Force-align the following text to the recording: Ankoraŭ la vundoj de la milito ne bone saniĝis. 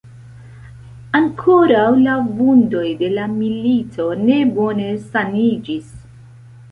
Ankoraŭ 1.17 1.83
la 2.05 2.15
vundoj 2.39 2.85
de 3.01 3.09
la 3.17 3.25
milito 3.33 4.07
ne 4.23 4.39
bone 4.57 4.89
saniĝis. 5.03 5.93